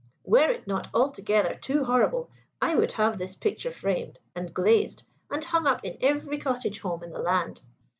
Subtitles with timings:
[0.25, 5.43] Were it not altogether too horrible, I would have this picture framed and glazed and
[5.43, 7.61] hung up in every cottage home in the land."